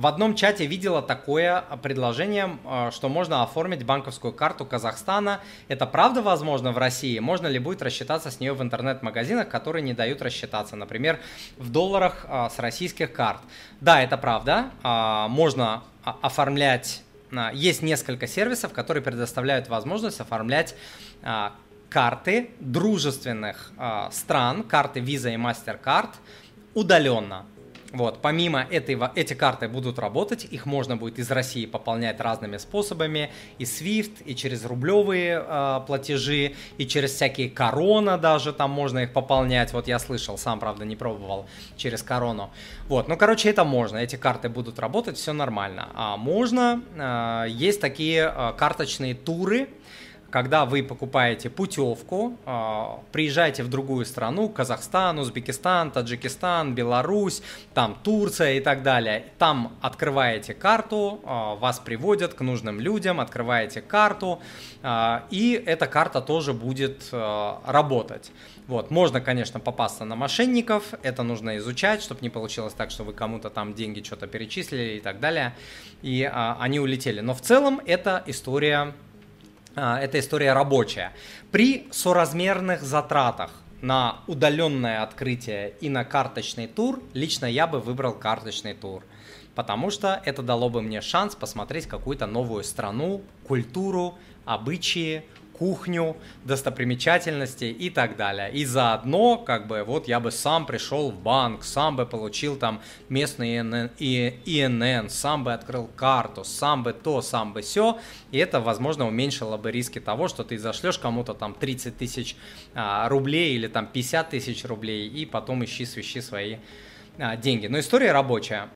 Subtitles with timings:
[0.00, 5.40] в одном чате видела такое предложение, а, что можно оформить банковскую карту Казахстана.
[5.68, 7.18] Это правда возможно в России?
[7.18, 11.20] Можно ли будет рассчитаться с нее в интернет-магазинах, которые не дают рассчитаться, например,
[11.58, 13.40] в долларах а, с российских карт?
[13.82, 14.70] Да, это правда.
[14.82, 17.02] А, можно оформлять...
[17.52, 20.74] Есть несколько сервисов, которые предоставляют возможность оформлять
[21.88, 23.70] карты дружественных
[24.10, 26.08] стран, карты Visa и MasterCard
[26.74, 27.44] удаленно.
[27.92, 33.30] Вот, помимо этого, эти карты будут работать, их можно будет из России пополнять разными способами,
[33.58, 39.12] и SWIFT, и через рублевые э, платежи, и через всякие корона даже там можно их
[39.12, 39.72] пополнять.
[39.72, 42.50] Вот я слышал, сам, правда, не пробовал через корону.
[42.86, 45.88] Вот, ну, короче, это можно, эти карты будут работать, все нормально.
[45.94, 49.68] А можно, э, есть такие э, карточные туры,
[50.30, 57.42] когда вы покупаете путевку, а, приезжаете в другую страну, Казахстан, Узбекистан, Таджикистан, Беларусь,
[57.74, 63.80] там Турция и так далее, там открываете карту, а, вас приводят к нужным людям, открываете
[63.82, 64.40] карту,
[64.82, 68.30] а, и эта карта тоже будет работать.
[68.68, 73.12] Вот, можно, конечно, попасться на мошенников, это нужно изучать, чтобы не получилось так, что вы
[73.12, 75.54] кому-то там деньги что-то перечислили и так далее,
[76.02, 77.20] и они улетели.
[77.20, 78.92] Но в целом это история
[79.74, 81.12] эта история рабочая.
[81.50, 88.74] При соразмерных затратах на удаленное открытие и на карточный тур, лично я бы выбрал карточный
[88.74, 89.02] тур.
[89.54, 95.24] Потому что это дало бы мне шанс посмотреть какую-то новую страну, культуру, обычаи,
[95.60, 98.50] кухню, достопримечательности и так далее.
[98.50, 102.80] И заодно, как бы, вот я бы сам пришел в банк, сам бы получил там
[103.10, 107.98] местный ИНН, ИНН сам бы открыл карту, сам бы то, сам бы все.
[108.30, 112.36] И это, возможно, уменьшило бы риски того, что ты зашлешь кому-то там 30 тысяч
[112.74, 116.56] а, рублей или там 50 тысяч рублей, и потом ищи, свищи свои
[117.18, 117.66] а, деньги.
[117.66, 118.68] Но история рабочая.